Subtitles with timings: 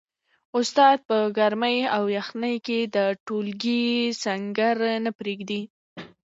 [0.59, 3.83] استاد په ګرمۍ او یخنۍ کي د ټولګي
[4.23, 5.61] سنګر نه پریږدي.